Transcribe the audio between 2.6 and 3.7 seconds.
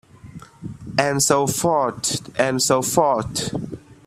forth.